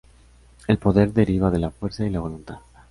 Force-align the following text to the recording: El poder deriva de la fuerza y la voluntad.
El 0.67 0.79
poder 0.79 1.13
deriva 1.13 1.51
de 1.51 1.59
la 1.59 1.69
fuerza 1.69 2.03
y 2.03 2.09
la 2.09 2.19
voluntad. 2.21 2.57